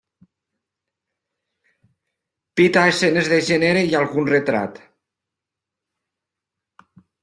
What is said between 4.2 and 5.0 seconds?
retrat.